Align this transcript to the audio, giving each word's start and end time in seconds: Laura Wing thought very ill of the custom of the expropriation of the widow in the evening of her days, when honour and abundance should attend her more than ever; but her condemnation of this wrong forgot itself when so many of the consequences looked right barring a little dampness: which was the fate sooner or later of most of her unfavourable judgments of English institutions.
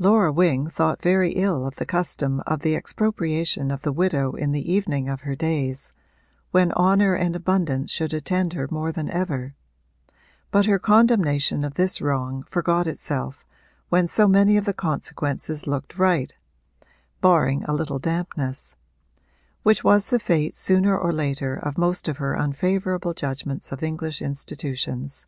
Laura 0.00 0.32
Wing 0.32 0.66
thought 0.68 1.00
very 1.00 1.30
ill 1.34 1.64
of 1.64 1.76
the 1.76 1.86
custom 1.86 2.40
of 2.48 2.62
the 2.62 2.74
expropriation 2.74 3.70
of 3.70 3.82
the 3.82 3.92
widow 3.92 4.32
in 4.32 4.50
the 4.50 4.72
evening 4.72 5.08
of 5.08 5.20
her 5.20 5.36
days, 5.36 5.92
when 6.50 6.72
honour 6.72 7.14
and 7.14 7.36
abundance 7.36 7.88
should 7.88 8.12
attend 8.12 8.54
her 8.54 8.66
more 8.72 8.90
than 8.90 9.08
ever; 9.08 9.54
but 10.50 10.66
her 10.66 10.80
condemnation 10.80 11.62
of 11.62 11.74
this 11.74 12.00
wrong 12.02 12.44
forgot 12.50 12.88
itself 12.88 13.44
when 13.88 14.08
so 14.08 14.26
many 14.26 14.56
of 14.56 14.64
the 14.64 14.74
consequences 14.74 15.68
looked 15.68 15.96
right 15.96 16.34
barring 17.20 17.62
a 17.62 17.72
little 17.72 18.00
dampness: 18.00 18.74
which 19.62 19.84
was 19.84 20.10
the 20.10 20.18
fate 20.18 20.54
sooner 20.56 20.98
or 20.98 21.12
later 21.12 21.54
of 21.54 21.78
most 21.78 22.08
of 22.08 22.16
her 22.16 22.34
unfavourable 22.34 23.14
judgments 23.14 23.70
of 23.70 23.84
English 23.84 24.20
institutions. 24.20 25.26